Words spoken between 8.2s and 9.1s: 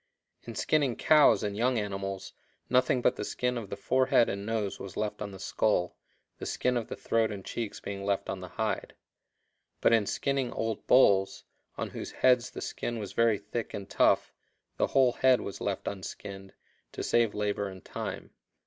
on the hide;